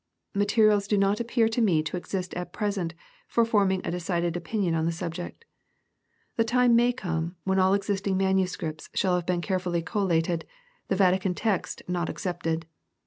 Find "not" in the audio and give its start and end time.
0.97-1.19, 11.87-12.09